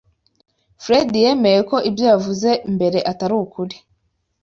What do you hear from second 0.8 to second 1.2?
Fredy